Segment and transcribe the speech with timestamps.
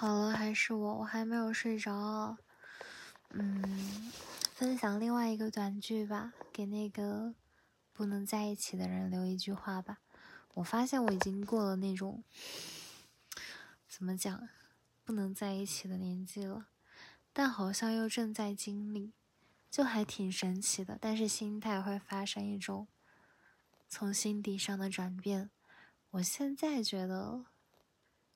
[0.00, 2.36] 好了，还是我，我还没有睡着。
[3.30, 4.12] 嗯，
[4.54, 7.34] 分享另外一个短剧吧，给那个
[7.92, 9.98] 不能在一起的人留一句话吧。
[10.54, 12.22] 我发现我已经过了那种
[13.88, 14.48] 怎么讲
[15.02, 16.68] 不能在一起的年纪了，
[17.32, 19.12] 但好像又正在经历，
[19.68, 20.96] 就还挺神奇的。
[21.00, 22.86] 但是心态会发生一种
[23.88, 25.50] 从心底上的转变。
[26.10, 27.46] 我现在觉得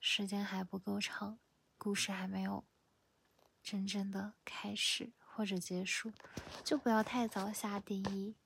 [0.01, 1.39] 时间还不够长。
[1.83, 2.63] 故事还没有
[3.61, 6.13] 真正的开始或者结束，
[6.63, 8.37] 就不要太早下定义，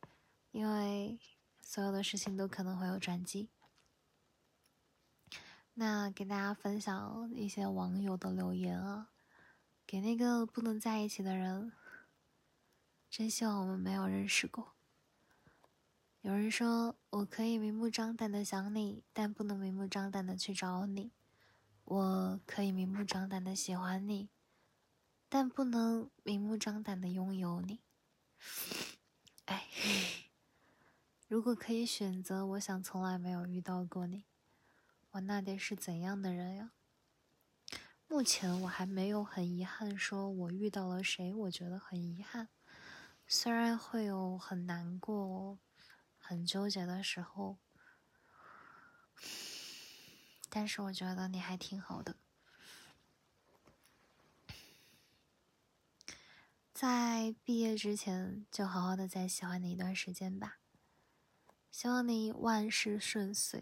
[0.49, 1.19] 因为
[1.61, 3.51] 所有的事情都可能会有转机。
[5.75, 9.11] 那给大家分享一些网友的留言啊，
[9.85, 11.71] 给那个不能在一起的人，
[13.07, 14.73] 真希望我们没有认识过。
[16.21, 21.11] 有人说，我可以明目张胆的想你，但不能明目张胆的去找你。
[21.89, 24.27] 我可以明目张胆的喜欢你，
[25.29, 27.79] 但不能明目张胆的拥有你。
[29.45, 29.69] 哎，
[31.29, 34.25] 如果可以选择，我想从来没有遇到过你。
[35.11, 36.71] 我那得是怎样的人呀？
[38.09, 42.49] 目前我还没有很遗憾，说我遇到了谁，我觉得很遗憾。
[43.25, 45.57] 虽然会有很难过、
[46.17, 47.57] 很纠结的时候。
[50.59, 52.15] 但是我觉得你还挺好的，
[56.73, 60.57] 在毕业之前就好好的再喜欢你一段时间吧。
[61.71, 63.61] 希望你万事顺遂。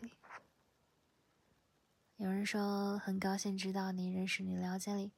[2.16, 5.11] 有人说很高兴知道你、认识你、了解你，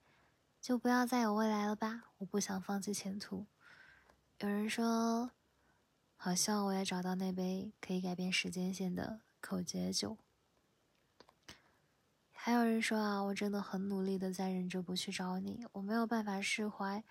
[0.59, 2.05] 就不要再有未来了吧？
[2.17, 3.45] 我不想放弃前途。
[4.39, 5.29] 有人说，
[6.15, 10.17] 好希望我也找到那杯可以改变时间线的口诀酒。
[12.47, 17.03] 还有人说啊，我真的很努力的在忍着不去找你，我没有办法释怀，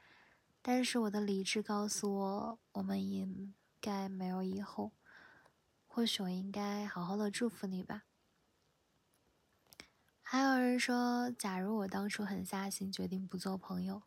[0.63, 4.93] 但是我的理智告诉我，我们应该没有以后，
[5.87, 8.05] 或许我应该好好的祝福你吧。
[10.23, 14.05] 还有人说，假如我当初狠下心决定不做朋友，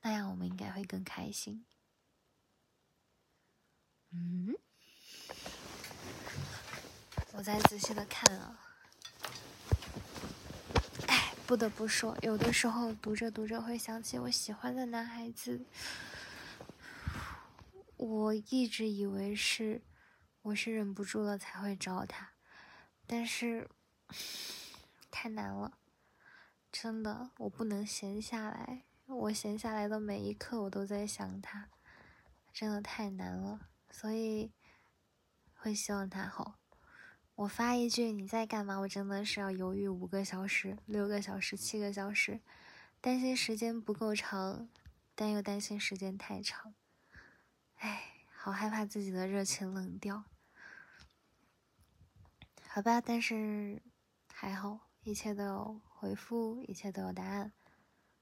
[0.00, 1.64] 那样我们应该会更开心。
[4.10, 4.56] 嗯，
[7.34, 8.66] 我再仔细的看啊。
[11.50, 15.66] 不得不说，有的时候读着读着会想起我喜欢的男孩子。
[17.96, 19.82] 我一直以为是
[20.42, 22.34] 我是忍不住了才会找他，
[23.04, 23.68] 但是
[25.10, 25.76] 太难了，
[26.70, 28.84] 真的，我不能闲下来。
[29.06, 31.68] 我闲下来的每一刻，我都在想他，
[32.52, 34.52] 真的太难了，所以
[35.56, 36.59] 会希望他好。
[37.40, 38.76] 我发一句你在干嘛？
[38.80, 42.38] 我真的是要犹豫五个小时、六个小时、七个小时，
[43.00, 44.68] 担心时间不够长，
[45.14, 46.74] 但又担心时间太长。
[47.78, 50.24] 哎，好害怕自己的热情冷掉。
[52.68, 53.80] 好吧，但是
[54.30, 57.52] 还好，一切都有回复，一切都有答案，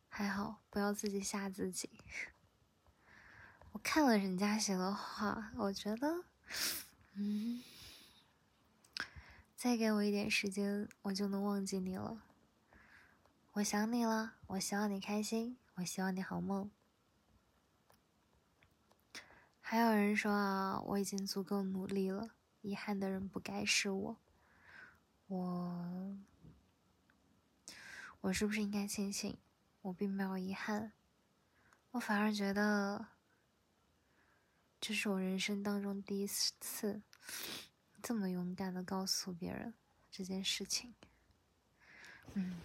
[0.08, 1.90] 还好，不要自己吓自己。
[3.72, 6.22] 我看了人家写的话，我觉得，
[7.14, 7.60] 嗯。
[9.58, 12.22] 再给我一点时间，我就能忘记你了。
[13.54, 16.70] 我想你了，我希望你开心，我希望你好梦。
[19.60, 22.30] 还有人说啊，我已经足够努力了，
[22.60, 24.16] 遗憾的人不该是我。
[25.26, 26.16] 我，
[28.20, 29.36] 我是不是应该庆幸，
[29.82, 30.92] 我并没有遗憾？
[31.90, 33.08] 我反而觉得，
[34.80, 37.02] 这是我人生当中第一次。
[38.00, 39.74] 这么勇敢的告诉别人
[40.10, 40.94] 这件事情，
[42.34, 42.56] 嗯，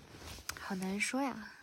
[0.60, 1.54] 好难说呀。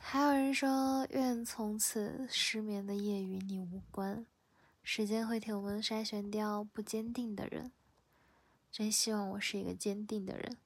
[0.00, 4.26] 还有人说，愿从此失眠的夜与你无关，
[4.82, 7.70] 时间会替我们筛选掉不坚定的人。
[8.72, 10.56] 真希望我是一个坚定的人，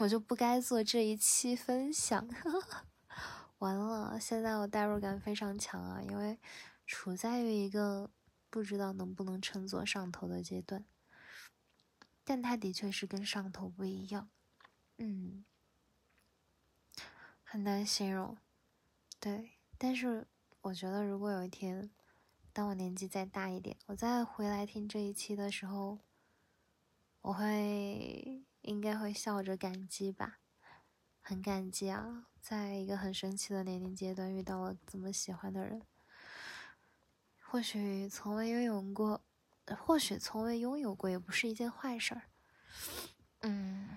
[0.00, 2.28] 我就不该做这一期分享。
[3.58, 6.38] 完了，现在我代入感非常强啊，因为。
[6.90, 8.08] 处在于一个
[8.50, 10.84] 不知道能不能称作上头的阶段，
[12.24, 14.30] 但他的确是跟上头不一样，
[14.96, 15.44] 嗯，
[17.44, 18.38] 很难形容，
[19.20, 19.52] 对。
[19.76, 20.26] 但是
[20.62, 21.90] 我觉得，如果有一天，
[22.52, 26.00] 当我年纪再大一点，我再回来听这一期的时候，
[27.20, 30.40] 我会应该会笑着感激吧，
[31.20, 35.82] 很感激啊，在一个很神奇的年龄阶段遇到了这么喜欢的人。
[37.50, 39.22] 或许从未拥有过，
[39.78, 42.22] 或许从未拥有过，也不是一件坏事儿。
[43.40, 43.96] 嗯，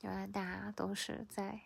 [0.00, 1.60] 原来大家都是在，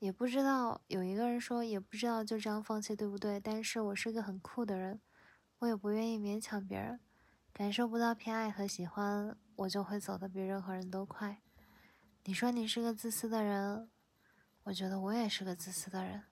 [0.00, 3.38] 也不知道有一个人说也不知道就这样放弃对不对？
[3.38, 5.00] 但是我是个很酷的人，
[5.60, 6.98] 我也不愿意勉强别人，
[7.52, 11.40] 感受不到偏爱和喜欢，我就会走得比任何人都快。
[12.24, 13.88] 你说你是个自私的人，
[14.64, 16.24] 我觉得我也是个自私的人。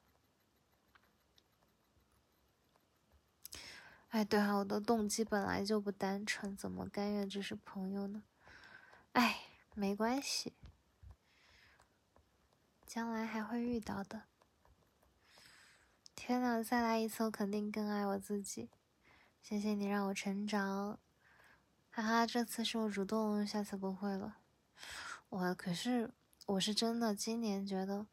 [4.17, 8.23] 哎，对啊，我的动机本来就不单纯，怎么甘愿只是朋友呢？
[9.13, 9.41] 哎，
[9.75, 10.55] 没关系，
[12.87, 14.23] 将来还会遇到的。
[16.15, 18.71] 天呐，再来一次，我肯定更爱我自己。
[19.43, 20.99] 谢谢你让我成长，
[21.91, 24.39] 哈哈，这次是我主动，下次不会了。
[25.29, 26.11] 我可是，
[26.47, 28.07] 我是真的，今年觉得，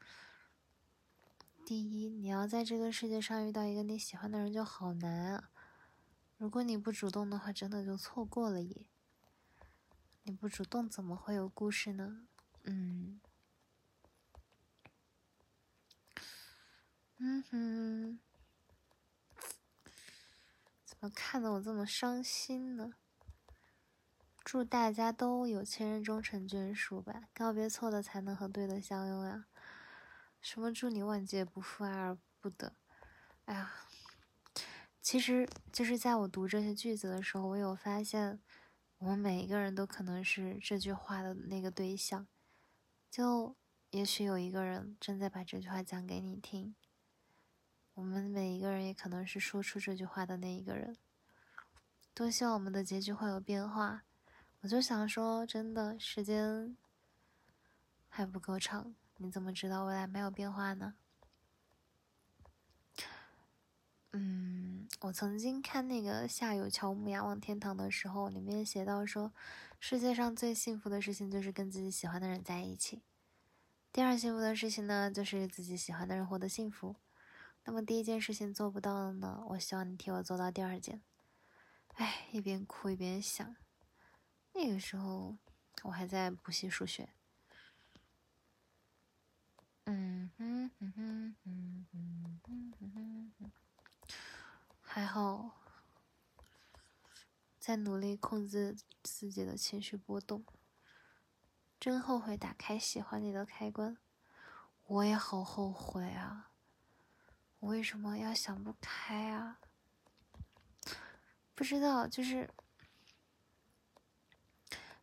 [1.65, 5.51] 第一，你要在这个世界上遇到一个你喜欢的人就好难啊。
[6.43, 8.85] 如果你不主动的话，真的就错过了耶。
[10.23, 12.27] 你不主动，怎么会有故事呢？
[12.63, 13.21] 嗯，
[17.15, 18.19] 嗯哼，
[20.83, 22.95] 怎么看得我这么伤心呢？
[24.43, 29.45] 祝大家都有情人终成眷属吧，告别错的，才能和对的相拥呀。
[30.41, 32.75] 什么祝你万劫不复，爱而不得？
[33.45, 33.73] 哎呀。
[35.03, 38.39] 其实就是在我读这些句子的时候，我有发现，
[38.99, 42.25] 我们每一个人都可能是这句话的那个对象。
[43.11, 43.53] 就
[43.89, 46.73] 也许有一个人正在把这句话讲给你听，
[47.95, 50.95] 我们每一个人也可能是说出这句话的那一个人。
[52.13, 54.03] 多希望我们的结局会有变化。
[54.61, 56.77] 我就想说，真的，时间
[58.07, 60.93] 还不够长，你怎么知道未来没有变化呢？
[65.03, 69.33] 我曾经看那个夏有乔木雅望天堂的时候里面写到说
[69.77, 73.01] 世界上最幸福的事情就是跟自己喜欢的人在一起。
[73.91, 76.95] 第二幸福的事情呢就是自己喜欢的人获得幸福。
[77.65, 81.01] 那么第一件事情做不到了呢我希望你替我做到第二件。
[81.95, 83.57] 哎一边哭一边想。
[84.53, 85.35] 那个时候
[85.83, 87.09] 我还在补习数学。
[89.83, 93.62] 嗯哼嗯哼嗯嗯嗯哼。
[94.95, 95.49] 还好，
[97.57, 100.45] 在努力控制自己的情绪波动。
[101.79, 103.97] 真后悔打开喜欢你的开关，
[104.85, 106.51] 我也好后悔啊！
[107.57, 109.57] 我为什么要想不开啊？
[111.55, 112.53] 不知道，就是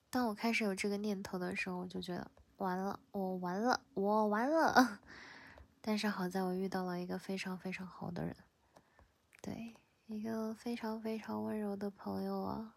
[0.09, 5.01] 当我开始有这个念头的时候，我就觉得完了，我完了，我完了。
[5.83, 8.37] 但是好在我遇到了一个非常非常好的人，
[9.41, 9.75] 对。
[10.07, 12.75] 一个非常非常温柔的朋友啊，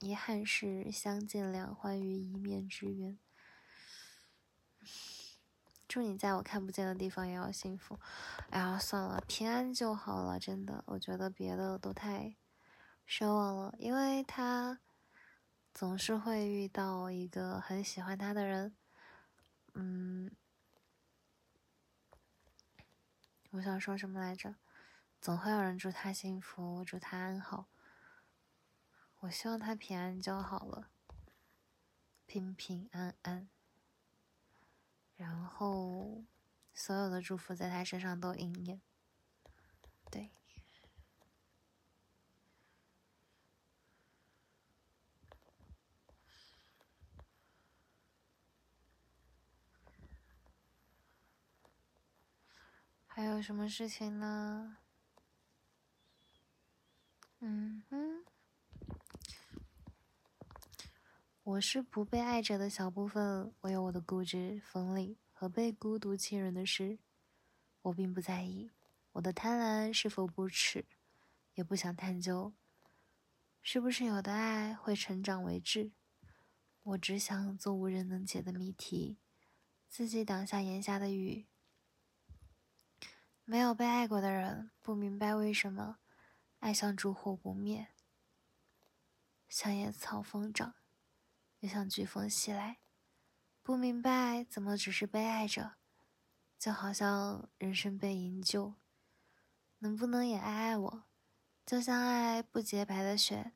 [0.00, 3.18] 遗憾是相见两欢于一面之缘。
[5.86, 8.00] 祝你在我看不见的地方也要幸福。
[8.48, 12.36] 哎呀，算了，平安就好了，真的，我觉得别的都太
[13.06, 14.80] 奢望了，因为他
[15.74, 18.74] 总是会遇到一个很喜欢他的人。
[19.74, 20.30] 嗯，
[23.52, 24.56] 我想说什么来着？
[25.20, 27.66] 总会有人祝他幸福，祝他安好。
[29.20, 30.90] 我希望他平安就好了，
[32.26, 33.48] 平平安安。
[35.16, 36.24] 然后，
[36.74, 38.82] 所有的祝福在他身上都应验。
[40.10, 40.30] 对。
[53.16, 54.76] 还有什么事情呢？
[57.40, 58.22] 嗯哼，
[61.42, 66.98] 我是不被爱着的小部分，我有我的固执、锋利和被孤独侵人的事，
[67.80, 68.70] 我并不在意
[69.12, 70.84] 我的贪婪是否不耻，
[71.54, 72.52] 也不想探究
[73.62, 75.90] 是不是有的爱会成长为质，
[76.82, 79.16] 我只想做无人能解的谜题，
[79.88, 81.46] 自己挡下檐下的雨。
[83.48, 85.98] 没有被爱过的人不明白为什么。
[86.58, 87.88] 爱像烛火不灭，
[89.48, 90.74] 像野草疯长，
[91.60, 92.78] 又像飓风袭来。
[93.62, 95.76] 不明白怎么只是被爱着，
[96.58, 98.74] 就好像人生被营救。
[99.78, 101.04] 能不能也爱爱我？
[101.64, 103.52] 就像爱不洁白的雪，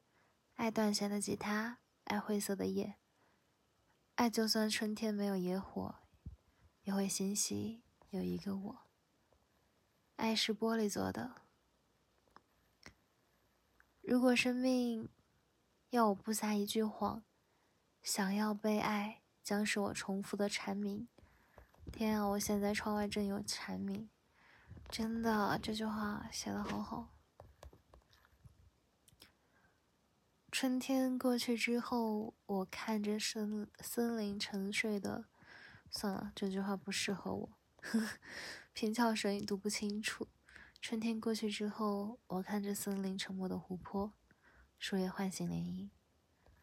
[0.54, 2.94] 爱断弦的吉他，爱灰色的夜。
[4.14, 5.96] 爱就算春天没有野火，
[6.82, 8.89] 也会欣喜有一个我。
[10.20, 11.36] 爱是玻璃做的。
[14.02, 15.08] 如果生命
[15.88, 17.24] 要我不撒一句谎，
[18.02, 21.08] 想要被爱，将是我重复的蝉鸣。
[21.90, 24.10] 天啊，我现在窗外正有蝉鸣，
[24.90, 27.08] 真的，这句话写的好好。
[30.52, 35.24] 春天过去之后，我看着森森林沉睡的，
[35.90, 37.59] 算了，这句话不适合我。
[37.82, 38.18] 呵
[38.72, 40.28] 平翘舌音读不清楚。
[40.80, 44.12] 春天过去之后，我看着森林沉默的湖泊，
[44.78, 45.90] 树叶唤醒涟漪。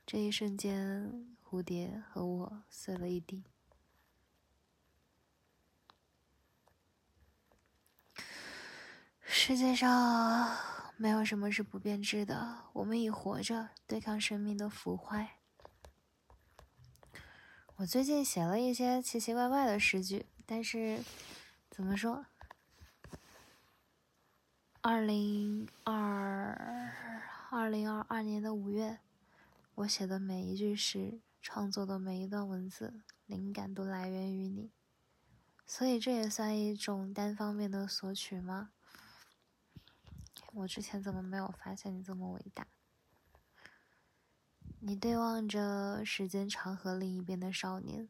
[0.06, 3.44] 这一瞬间，蝴蝶和我碎了一地。
[9.24, 10.58] 世界上
[10.96, 15.40] 没有什么是不变质的，我们以活着对抗生命的腐坏。
[17.76, 21.04] 我最近写了一些奇奇怪怪的诗句，但是
[21.70, 22.26] 怎么说？
[24.80, 26.90] 二零二
[27.52, 29.00] 二零二二年的五月，
[29.76, 34.72] 我写的每一句诗，创作的每一段文字，灵感都来源于你，
[35.66, 38.70] 所以这也算一种单方面的索取吗？
[40.54, 42.66] 我之前怎么没有发现你这么伟大？
[44.80, 48.08] 你对望着时间长河另一边的少年，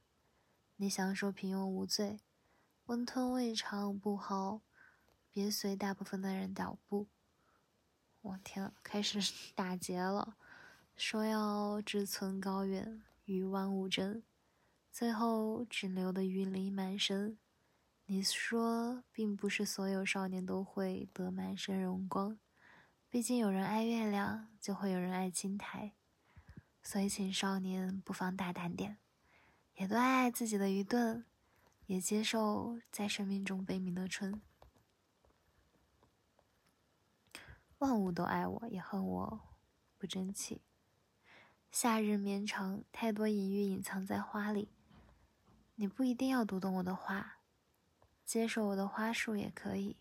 [0.76, 2.20] 你享受平庸无罪，
[2.88, 4.62] 温吞未尝不好。
[5.30, 7.08] 别随大部分的人脚步。
[8.22, 9.20] 我天，开始
[9.54, 10.38] 打劫了，
[10.96, 14.24] 说要志存高远，与万物争，
[14.90, 17.38] 最后只留得云里满身。
[18.06, 22.40] 你说，并不是所有少年都会得满身荣光，
[23.10, 25.92] 毕竟有人爱月亮，就会有人爱青苔。
[26.82, 28.98] 所以，请少年不妨大胆点，
[29.76, 31.26] 也多爱爱自己的愚钝，
[31.88, 34.42] 也接受在生命中悲鸣的春。
[37.80, 39.40] 万物都爱我，也恨我
[39.98, 40.62] 不争气。
[41.72, 44.70] 夏日绵长，太多隐喻隐藏在花里。
[45.76, 47.40] 你不一定要读懂我的话，
[48.26, 49.96] 接受我的花束也可以。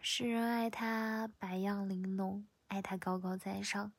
[0.00, 3.92] 诗人爱他百样玲珑，爱他高高在上，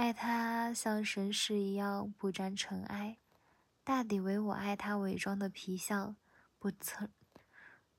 [0.00, 3.18] 爱他像神使一样不沾尘埃。
[3.84, 6.16] 大抵为我爱他伪装的皮相，
[6.58, 7.10] 不曾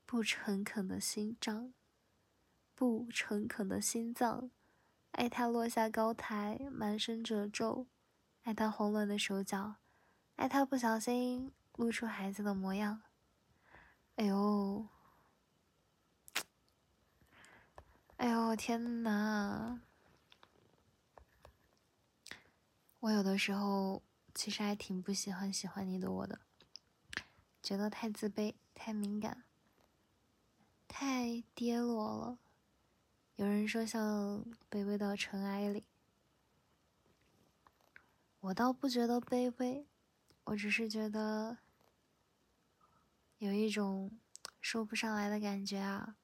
[0.04, 1.72] 不诚恳的心脏，
[2.74, 4.50] 不诚恳的心脏，
[5.12, 7.86] 爱他落下高台，满身褶皱，
[8.42, 9.76] 爱他慌乱的手脚，
[10.34, 13.02] 爱他不小心露出孩子的模样。
[14.16, 14.88] 哎呦，
[18.18, 19.78] 哎呦，天哪！
[23.02, 24.02] 我有的时候。
[24.34, 26.40] 其实还挺不喜欢喜欢你的我的，
[27.62, 29.44] 觉得太自卑、太敏感、
[30.88, 32.38] 太跌落了。
[33.36, 35.84] 有人说像卑微到尘埃里，
[38.40, 39.86] 我倒不觉得卑微，
[40.44, 41.58] 我只是觉得
[43.36, 44.18] 有一种
[44.62, 46.16] 说不上来的感觉啊。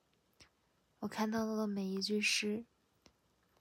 [1.00, 2.64] 我看到的每一句诗，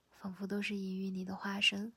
[0.10, 1.92] 仿佛都是隐喻你的化身。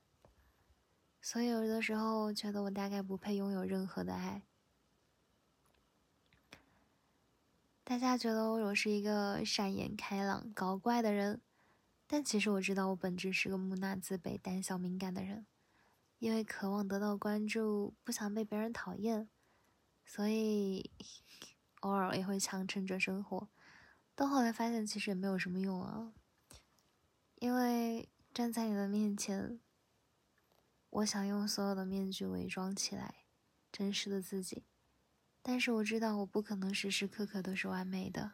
[1.21, 4.43] 所以有的时候觉得我大概不配拥有任何的爱。
[7.85, 11.41] 大家觉得我是一个善言开朗、搞怪的人，
[12.07, 15.47] 但其实我知道我本质是个木讷、自卑、胆小、敏感的人。
[16.19, 19.29] 因为渴望得到关注，不想被别人讨厌，
[20.05, 20.91] 所以
[21.81, 23.49] 偶尔也会强撑着生活。
[24.15, 26.13] 到后来发现其实也没有什么用啊，
[27.37, 29.61] 因为站在你的面前。
[30.91, 33.25] 我想用所有的面具伪装起来，
[33.71, 34.65] 真实的自己，
[35.41, 38.33] 但是我知道我不可能时时刻刻都是完美的，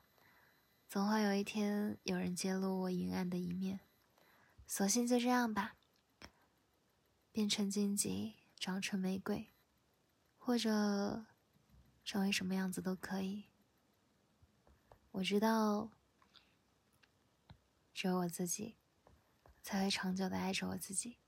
[0.88, 3.80] 总会有一天有人揭露我阴暗的一面，
[4.66, 5.76] 索性就这样吧，
[7.30, 9.52] 变成荆棘，长成玫瑰，
[10.38, 11.26] 或者
[12.04, 13.44] 成为什么样子都可以。
[15.10, 15.90] 我知道，
[17.92, 18.76] 只有我自己
[19.62, 21.18] 才会长久的爱着我自己。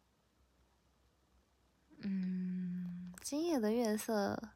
[2.01, 4.51] 嗯，今夜的月色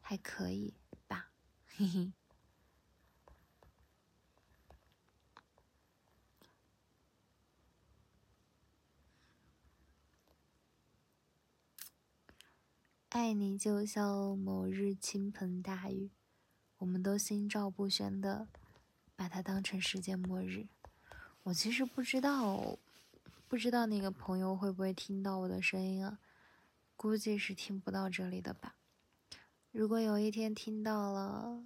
[0.00, 0.74] 还可以
[1.06, 1.30] 吧，
[1.76, 2.12] 嘿嘿。
[13.10, 16.10] 爱你就像某日倾盆大雨，
[16.78, 18.46] 我们都心照不宣的
[19.16, 20.68] 把它当成世界末日。
[21.42, 22.78] 我其实不知道，
[23.48, 26.18] 不知道那个朋友会不会听到我的声音啊？
[27.02, 28.76] 估计是听不到这里的吧。
[29.70, 31.64] 如果有一天听到了，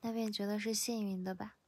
[0.00, 1.58] 那便觉得是幸运的吧。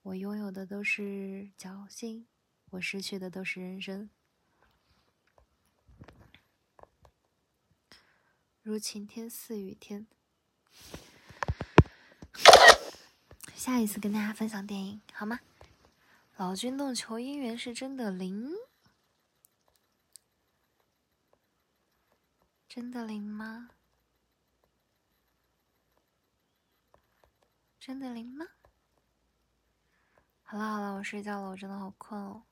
[0.00, 2.26] 我拥有的都是侥幸、
[2.70, 4.08] 我失去的都是人生。
[8.62, 10.06] 如晴天似雨天。
[13.54, 15.40] 下一次跟大家分享电影好吗？
[16.38, 18.50] 老君洞求姻缘是真的灵？
[22.74, 23.70] 真的灵吗？
[27.78, 28.44] 真的灵吗？
[30.42, 32.42] 好了好了，我睡觉了，我真的好困哦。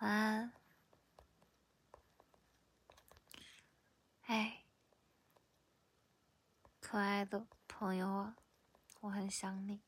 [0.00, 0.52] 晚安。
[4.26, 4.64] 哎，
[6.82, 8.36] 可爱的朋友啊，
[9.00, 9.80] 我很想你。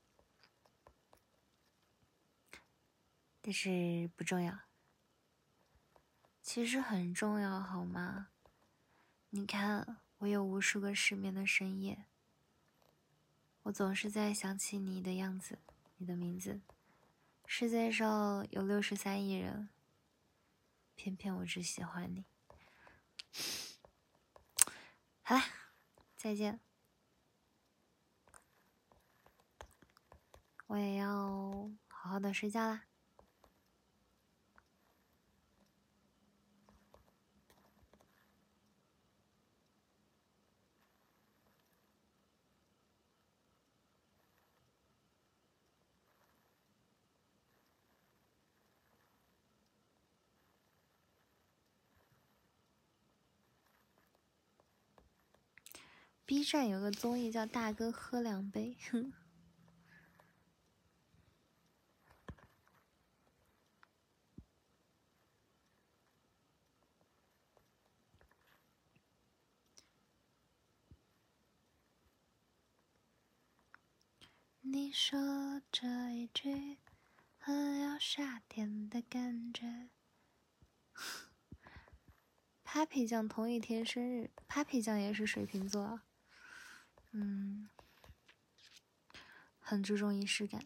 [3.43, 4.59] 但是不重要，
[6.41, 8.29] 其实很重要，好吗？
[9.31, 12.07] 你看，我有无数个失眠的深夜，
[13.65, 15.59] 我总是在想起你的样子，
[15.99, 16.63] 你的名字。
[17.45, 19.69] 世界上有六十三亿人，
[20.95, 22.25] 偏偏我只喜欢你。
[25.23, 25.45] 好啦，
[26.17, 26.61] 再见。
[30.69, 32.88] 我也要好好的睡觉啦。
[56.29, 58.77] B 站有个综艺叫《大哥喝两杯》，
[74.61, 76.77] 你说这一句
[77.39, 79.89] 很有夏天的感觉。
[82.63, 86.03] Papi 酱同一天生日，Papi 酱也是水瓶座。
[87.13, 87.69] 嗯，
[89.59, 90.63] 很注重仪式感。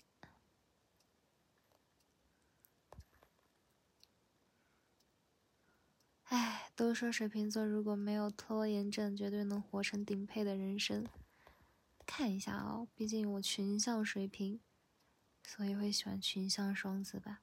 [6.24, 11.06] 哎，都说水瓶座如果没有拖延症，绝对能活成顶配的人生。
[12.06, 14.60] 看一下哦，毕竟我群像水瓶，
[15.46, 17.42] 所以会喜欢群像双子吧。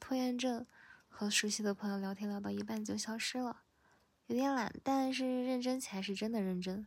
[0.00, 0.66] 拖延症，
[1.08, 3.62] 和熟悉的朋友聊天聊到一半就消失了，
[4.26, 6.86] 有点懒，但是认真起来是真的认真。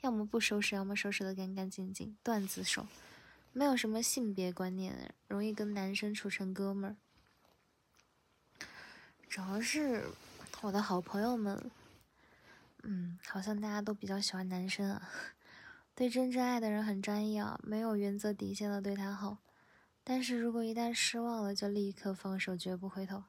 [0.00, 2.16] 要么不收拾，要么收拾的干干净净。
[2.22, 2.86] 段子手，
[3.52, 6.96] 没有什么性别观念，容易跟男生处成哥们儿。
[9.28, 10.06] 主要是
[10.62, 11.70] 我的好朋友们，
[12.84, 15.10] 嗯，好像大家都比较喜欢男生啊。
[15.94, 19.38] 对真正爱的人很专一啊，没有原则底线的对他好。
[20.04, 23.24] 但是如果一旦失望了，就立刻放手，绝不回头。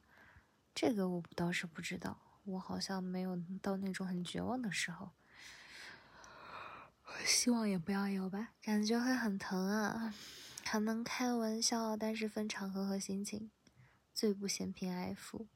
[0.72, 5.10] 这个我倒是不知道，我好像没有到那种很绝望的时候。
[7.24, 10.14] 希望也不要有吧，感觉会很疼啊。
[10.64, 13.50] 还能开玩笑，但是分场合和心情，
[14.14, 15.48] 最不嫌贫爱富。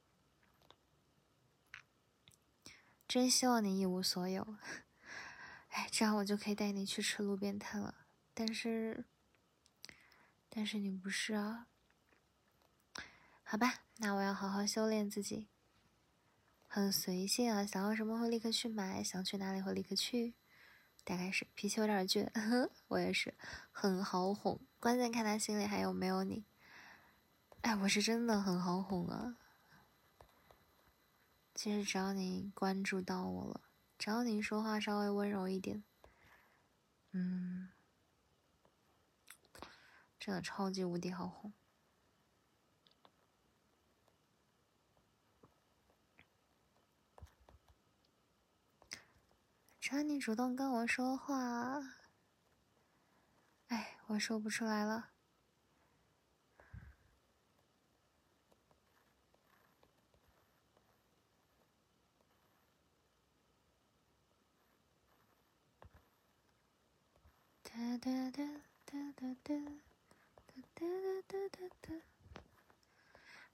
[3.07, 4.57] 真希望你一无所有，
[5.71, 8.07] 哎，这样我就可以带你去吃路边摊了。
[8.33, 9.05] 但是，
[10.49, 11.69] 但是你不是啊？
[13.45, 15.47] 好吧，那我要好好修炼自己。
[16.67, 20.35] 很随性啊，想要什么会立刻去买，想去哪里会立刻去。
[21.05, 22.31] 大概是脾气有点倔，
[22.89, 23.35] 我也是
[23.71, 26.45] 很好哄，关键看他心里还有没有你。
[27.61, 29.37] 哎，我是真的很好哄啊。
[31.55, 33.61] 其实只要你关注到我了，
[33.97, 35.85] 只要你说话稍微温柔一点，
[37.13, 37.71] 嗯，
[40.19, 41.53] 真的超级无敌好哄。
[49.85, 51.79] 只要你主动跟我说话，
[53.69, 55.11] 哎，我说不出来了。
[67.63, 68.43] 哒哒哒
[68.87, 69.55] 哒哒哒
[70.55, 70.87] 哒哒
[71.29, 71.95] 哒哒哒。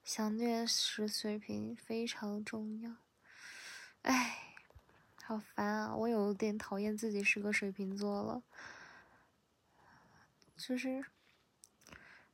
[0.04, 2.94] 想虐时水平非常重要，
[4.02, 4.46] 哎。
[5.30, 5.94] 好烦啊！
[5.94, 8.42] 我有点讨厌自己是个水瓶座了。
[10.56, 11.04] 就是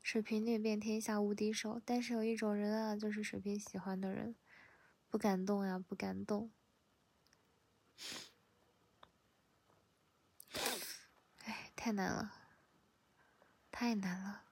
[0.02, 4.34] 水瓶女遍天下无敌手，但是有一种人啊，就是水瓶喜欢的人，
[5.10, 6.50] 不敢动呀，不敢动。
[11.44, 12.32] 哎，太难了，
[13.70, 14.44] 太难了，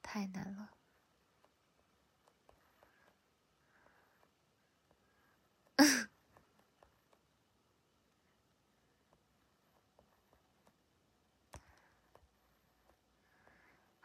[0.00, 0.70] 太难了。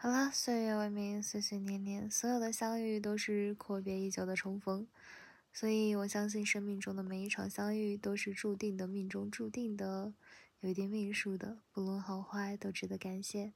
[0.01, 4.87] 好了，岁月为名，岁岁年年，所有的相遇都是阔别已久的重逢，
[5.51, 10.13] 所以我相信生命中的每一场相遇都是注定的，命中注定的，
[10.61, 13.51] 有一点命数的，不论好坏都值得感谢。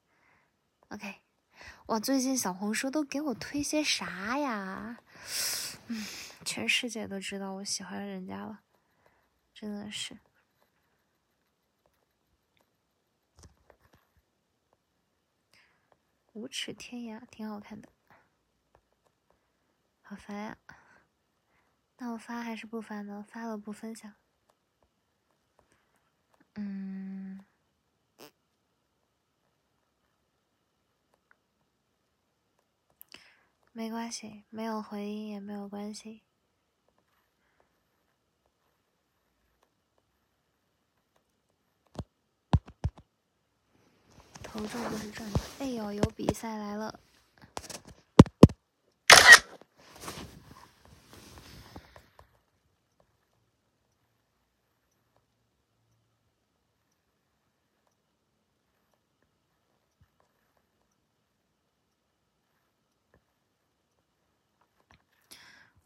[0.89, 1.21] OK，
[1.85, 4.99] 哇，最近小红书都给我推些啥呀？
[5.87, 6.05] 嗯，
[6.43, 8.59] 全世界都知道我喜欢人家了，
[9.53, 10.17] 真的是。
[16.33, 17.89] 无耻天涯挺好看的，
[20.01, 20.57] 好烦呀！
[21.97, 23.23] 那我发还是不发呢？
[23.29, 24.15] 发了不分享。
[26.55, 27.45] 嗯，
[33.71, 36.22] 没关系，没有回音也没有关系。
[44.53, 45.39] 投中就是赚的。
[45.57, 46.99] 哎呦，有比赛来了！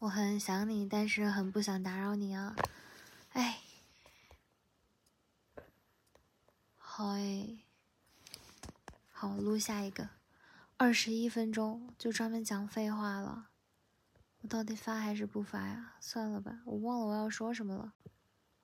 [0.00, 2.54] 我很想你，但是很不想打扰你啊。
[3.30, 3.60] 哎，
[6.76, 7.60] 好哎。
[9.20, 10.10] 好，录下一个，
[10.76, 13.48] 二十一分钟就专门讲废话了。
[14.42, 15.96] 我到底发还是不发呀？
[15.98, 17.94] 算了吧，我忘了我要说什么了。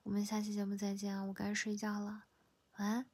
[0.03, 1.25] 我们下期节目再见啊！
[1.25, 2.23] 我该睡觉了，
[2.77, 3.05] 晚安。